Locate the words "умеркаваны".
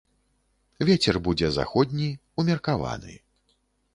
2.45-3.13